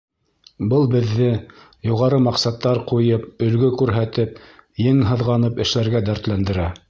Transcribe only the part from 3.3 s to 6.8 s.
өлгө күрһәтеп, ең һыҙғанып эшләргә дәртләндерә.